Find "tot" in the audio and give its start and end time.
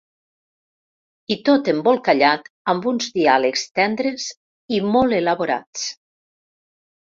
1.49-1.69